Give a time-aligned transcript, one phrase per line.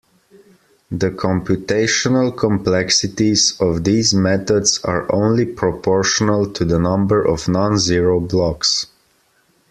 [0.89, 8.87] The computational complexities of these methods are only proportional to the number of non-zero blocks.